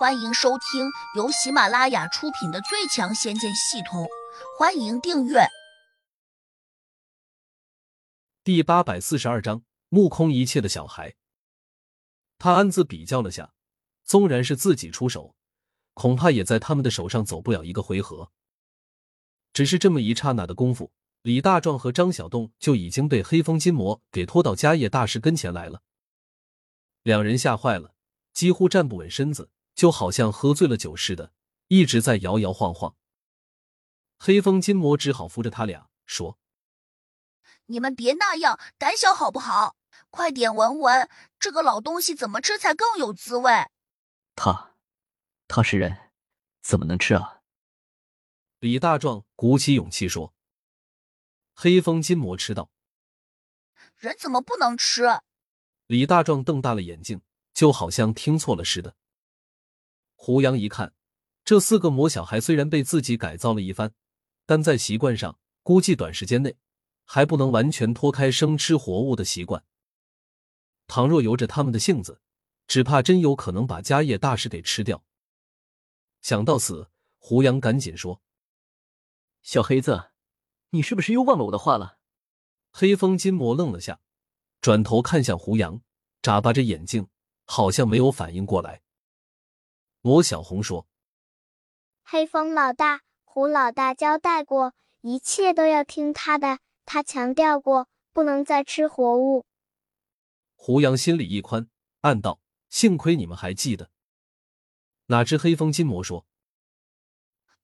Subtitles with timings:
[0.00, 4.04] 欢迎收听由喜马拉雅出品的《最强仙剑系统》，
[4.58, 5.46] 欢迎订阅。
[8.42, 11.16] 第八百四十二章：目空一切的小孩。
[12.38, 13.52] 他暗自比较了下，
[14.02, 15.34] 纵然是自己出手，
[15.92, 18.32] 恐怕也在他们的手上走不了一个回合。
[19.52, 25.82] 只是这么一刹那的功夫，李大壮和张小栋就已经被黑风金魔给拖到迦叶大师跟前来了。
[27.02, 27.94] 两人吓坏了，
[28.32, 29.50] 几乎站不稳身子，
[29.80, 31.32] 就好像喝醉了酒似的，
[31.68, 32.94] 一直在摇摇晃晃。
[34.18, 36.38] 黑风金魔只好扶着他俩说
[37.64, 39.76] ：“你们别那样胆小好不好？
[40.10, 43.50] 快点闻闻这个老东西怎么吃才更有滋味。”
[44.36, 44.76] 他，
[45.48, 46.10] 他是人，
[46.60, 47.40] 怎么能吃啊？
[48.58, 50.34] 李大壮鼓起勇气说
[51.56, 52.68] ：“黑风金魔吃道，
[53.96, 55.04] 人怎么不能吃？”
[55.88, 57.22] 李大壮瞪大了眼睛，
[57.54, 58.94] 就好像听错了似的。
[60.22, 60.92] 胡杨一看，
[61.46, 63.94] 这四个魔小孩虽然被自己改造了一番，
[64.44, 66.58] 但在习惯上，估计短时间内
[67.06, 69.64] 还不能完全脱开生吃活物的习惯。
[70.86, 72.20] 倘若由着他们的性子，
[72.66, 75.02] 只怕真有可能把家业大事给吃掉。
[76.20, 78.20] 想到此，胡杨赶紧说
[79.40, 80.10] ：“小黑子，
[80.68, 81.96] 你是不是又忘了我的话了？”
[82.70, 84.00] 黑风金魔愣了下。
[84.60, 85.80] 转头看向胡杨，
[86.20, 87.08] 眨巴着眼睛，
[87.46, 88.82] 好像没有反应过来。
[90.02, 90.86] 罗小红说
[92.02, 96.60] ：“黑风老大，胡老大交代过，一切都要听他的。
[96.86, 99.44] 他强调过，不能再吃活物。”
[100.56, 101.68] 胡杨心里一宽，
[102.00, 103.90] 暗道：“幸亏你们还记得。”
[105.06, 106.24] 哪知黑风金魔说：“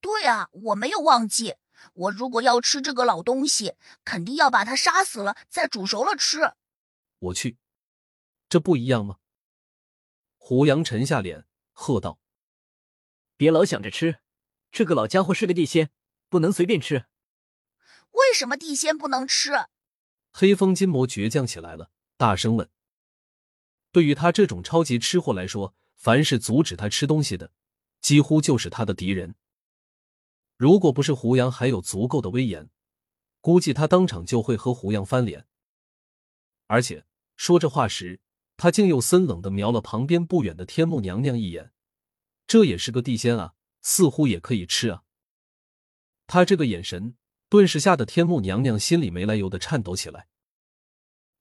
[0.00, 1.56] 对啊，我没有忘记。
[1.94, 3.74] 我如果要吃这个老东西，
[4.04, 6.54] 肯定要把它杀死了，再煮熟了吃。”
[7.18, 7.58] 我去，
[8.48, 9.18] 这不一样吗？
[10.38, 12.18] 胡杨沉下脸，喝道
[13.36, 14.20] ：“别老想着吃，
[14.70, 15.90] 这个老家伙是个地仙，
[16.28, 17.06] 不能随便吃。”
[18.12, 19.52] 为什么地仙不能吃？
[20.32, 22.68] 黑风金魔倔强起来了，大声问
[23.90, 27.52] ：“对于他这种超级吃货来说，凡是阻止他吃东西的，
[28.00, 29.34] 几乎就是他的敌人。
[30.56, 32.70] 如果不是胡杨还有足够的威严，
[33.40, 35.46] 估计他当场就会和胡杨翻脸。
[36.66, 38.20] 而且。”说这话时，
[38.56, 41.72] 他竟又森冷的瞄了旁边不远的天目娘娘一眼。
[42.52, 45.04] 这也是个地仙啊，似乎也可以吃啊。
[46.26, 47.16] 他这个眼神，
[47.48, 50.28] 顿时吓得天目娘娘心里没来由的颤抖起来。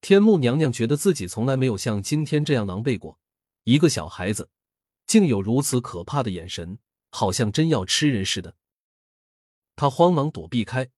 [0.00, 3.20] 天目娘娘觉得自己从来没有像今天这样狼狈过，
[3.62, 4.50] 一个小孩子
[5.06, 6.80] 竟有如此可怕的眼神，
[7.10, 8.56] 好像真要吃人似的。
[9.76, 10.90] 他慌忙躲避开，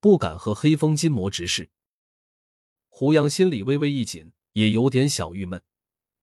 [0.00, 1.68] 不敢和黑风金魔直视。
[2.88, 4.32] 胡杨心里微微一紧。
[4.54, 5.62] 也有点小郁闷，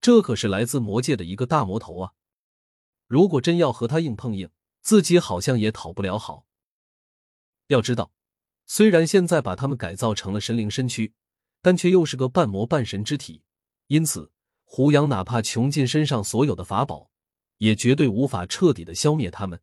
[0.02, 2.14] 这可是来自魔界的一个大魔头啊！
[3.08, 4.50] 如果真要和他硬碰硬，
[4.82, 6.46] 自己好像也讨不了好。
[7.68, 8.12] 要知道，
[8.66, 11.14] 虽然现在把他们改造成了神灵身躯，
[11.62, 13.44] 但却又是个半魔半神之体，
[13.88, 14.32] 因此
[14.64, 17.10] 胡杨哪怕穷尽身上所有的法宝，
[17.58, 19.62] 也绝对无法彻底的消灭他们。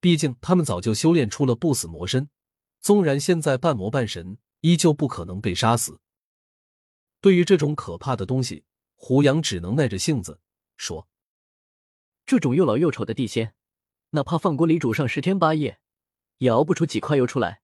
[0.00, 2.28] 毕竟他们早就修炼出了不死魔身，
[2.80, 6.00] 纵然现在半魔半神，依旧不可能被杀死。
[7.20, 8.64] 对于这种可怕的东西，
[8.94, 10.40] 胡杨只能耐着性子
[10.76, 11.08] 说
[12.26, 13.54] ：“这种又老又丑的地仙，
[14.10, 15.80] 哪怕放锅里煮上十天八夜，
[16.38, 17.62] 也熬不出几块油出来，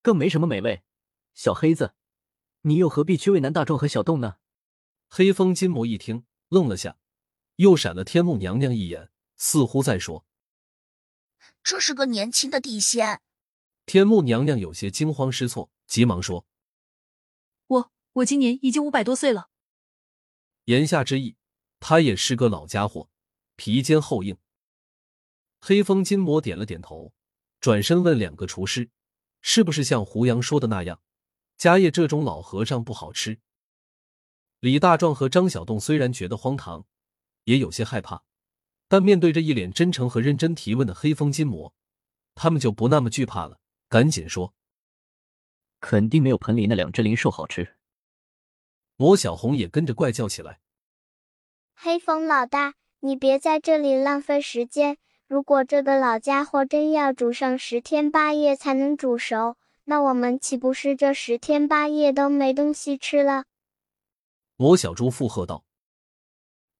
[0.00, 0.84] 更没什么美味。
[1.34, 1.94] 小黑子，
[2.62, 4.36] 你又何必去为难大壮和小洞呢？”
[5.10, 6.96] 黑风金魔一听，愣了下，
[7.56, 10.24] 又闪了天目娘娘一眼，似乎在说
[11.62, 13.20] ：“这是个年轻的地仙。”
[13.84, 16.46] 天目娘娘有些惊慌失措，急忙说。
[18.14, 19.50] 我今年已经五百多岁了。
[20.66, 21.36] 言下之意，
[21.80, 23.10] 他也是个老家伙，
[23.56, 24.36] 皮坚厚硬。
[25.60, 27.12] 黑风金魔点了点头，
[27.60, 28.90] 转身问两个厨师
[29.40, 31.00] ：“是不是像胡杨说的那样，
[31.56, 33.40] 家业这种老和尚不好吃？”
[34.60, 36.86] 李大壮和张小栋虽然觉得荒唐，
[37.44, 38.24] 也有些害怕，
[38.88, 41.74] 但面对着一脸真诚和认真提问的黑风金魔，
[42.34, 44.54] 他们就不那么惧怕了，赶紧说
[45.80, 47.76] ：“肯定没有盆里那两只灵兽好吃。”
[48.96, 50.60] 罗小红也跟着怪叫起来
[51.74, 52.74] ：“黑风老大，
[53.04, 54.96] 你别在这里浪费时间！
[55.26, 63.44] 如果这个老家伙真要煮上十天八夜才能煮熟，那我们岂不是这十天八夜都没东西吃了？”
[64.56, 65.66] 罗小猪附和道：“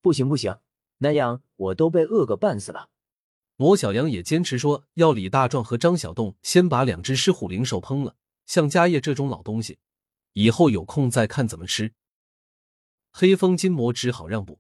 [0.01, 0.57] 不行不行，
[0.97, 2.89] 那样我都被饿个半死了。”
[3.59, 8.17] 罗小阳也坚持说要李大壮和张小栋先把两只狮虎灵兽烹了，
[8.47, 9.79] 像家业这种老东西，
[10.33, 11.93] 以后有空再看怎么吃。
[13.13, 14.59] 黑风金魔只好让步。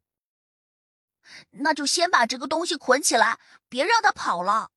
[1.50, 3.38] 那就先把这个东西捆起来，
[3.68, 4.70] 别让他跑了。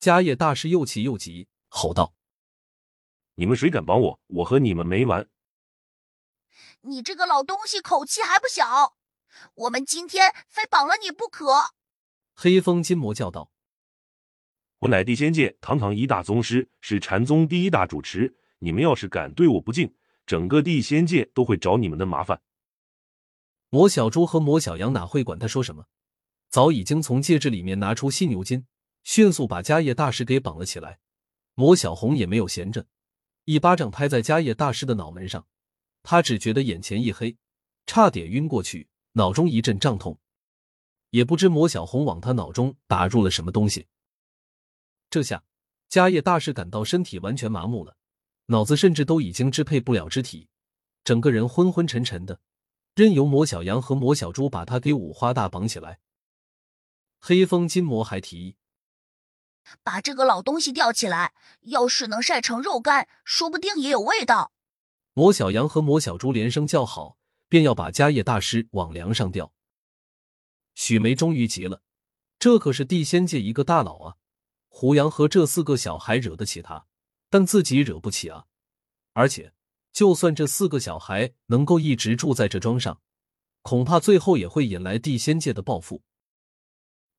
[0.00, 2.14] 迦叶大师又气又急，吼道
[3.36, 4.20] ：“你们谁敢绑我？
[4.28, 5.28] 我和你们没完！”
[6.82, 8.96] 你这个老东西，口气还不小！
[9.54, 11.74] 我们今天非绑了你不可！
[12.34, 13.50] 黑风金魔叫道
[14.80, 18.34] ：“我乃地仙界堂堂一大宗师，是禅宗第一大主持。
[18.60, 19.94] 你们要是敢对我不敬，
[20.24, 22.40] 整个地仙界都会找你们的麻烦。”
[23.70, 25.86] 魔小猪和魔小羊哪会管他说什么？
[26.48, 28.66] 早已经从戒指里面拿出犀牛筋，
[29.04, 30.98] 迅速把迦叶大师给绑了起来。
[31.54, 32.86] 魔小红也没有闲着，
[33.44, 35.46] 一巴掌拍在迦叶大师的脑门上。
[36.02, 37.36] 他只觉得眼前一黑，
[37.86, 40.18] 差点晕过去，脑中一阵胀痛，
[41.10, 43.86] 也不知魔小红往他脑中打入了什么东西。
[45.08, 45.44] 这下，
[45.88, 47.96] 迦叶大师感到身体完全麻木了，
[48.46, 50.48] 脑子甚至都已经支配不了肢体，
[51.04, 52.40] 整个人昏昏沉沉的，
[52.94, 56.00] 任由魔小羊和魔小猪把他给五花大绑起来。
[57.18, 58.56] 黑风金魔还提议，
[59.82, 64.52] 把这个老东西吊起来，要是能晒成肉干，说不定也有味道。
[65.12, 69.52] 魔小羊和魔小猪连声叫好，便要把迦叶大师往梁上吊。
[70.74, 71.82] 许梅终于急了，
[72.38, 74.16] 这可是地仙界一个大佬啊！
[74.68, 76.86] 胡杨和这四个小孩惹得起他，
[77.28, 78.46] 但自己惹不起啊！
[79.12, 79.52] 而且，
[79.92, 83.00] 就算这四个小孩能够一直住在这庄上，
[83.62, 86.02] 恐怕最后也会引来地仙界的报复。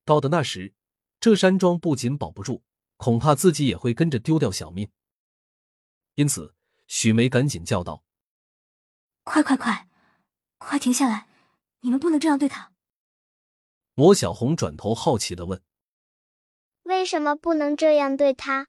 [0.06, 0.74] 到的那时，
[1.20, 2.64] 这山庄不仅保不住，
[2.98, 4.90] 恐怕自己也会跟着丢掉小命。
[6.16, 6.56] 因此。
[6.94, 8.04] 许梅赶紧叫道
[9.24, 9.88] ：“快快快，
[10.58, 11.30] 快停下来！
[11.80, 12.74] 你们不能这样对他。”
[13.96, 15.64] 魔小红转头好奇的问
[16.84, 18.68] ：“为什么不能这样对他？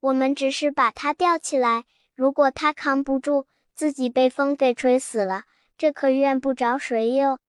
[0.00, 1.84] 我们只是把他吊起来，
[2.14, 5.44] 如果他扛不住，自己被风给吹死了，
[5.76, 7.40] 这可怨不着谁哟。”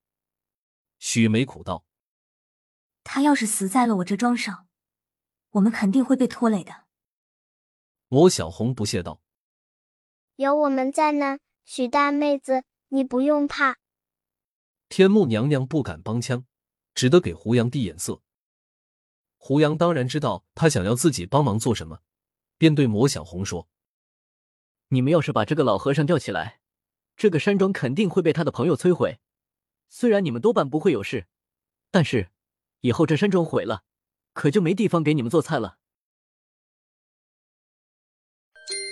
[0.97, 1.85] 许梅苦道
[3.03, 4.67] ：“他要是死在了我这庄上，
[5.51, 6.85] 我们肯定会被拖累的。”
[8.07, 9.21] 魔小红不屑道。
[10.37, 13.77] 有我们在呢，许大妹子，你不用怕。
[14.89, 16.45] 天目娘娘不敢帮腔，
[16.93, 18.21] 只得给胡杨递眼色。
[19.37, 22.01] 胡杨当然知道他想要自己帮忙做什么，
[22.57, 23.67] 便对魔小红说
[24.95, 26.61] ：“你们要是把这个老和尚吊起来，
[27.17, 29.19] 这个山庄肯定会被他的朋友摧毁。
[29.89, 31.25] 虽然你们多半不会有事，
[31.91, 32.29] 但是
[32.79, 33.83] 以后这山庄毁了，
[34.31, 35.79] 可就没地方给你们做菜了。”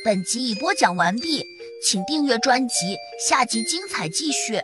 [0.03, 1.41] 本集已播讲完毕，
[1.81, 4.59] 请订阅专辑，下集精彩继续。